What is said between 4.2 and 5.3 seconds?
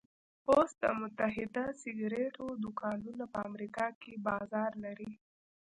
بازار لري.